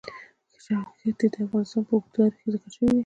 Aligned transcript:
ښتې 0.99 1.25
د 1.33 1.35
افغانستان 1.45 1.81
په 1.87 1.93
اوږده 1.95 2.11
تاریخ 2.17 2.35
کې 2.39 2.47
ذکر 2.53 2.69
شوی 2.75 2.89
دی. 2.93 2.99